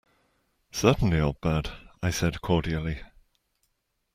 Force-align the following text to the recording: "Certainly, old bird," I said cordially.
"Certainly, 0.71 1.19
old 1.19 1.39
bird," 1.41 1.69
I 2.01 2.09
said 2.09 2.41
cordially. 2.41 3.01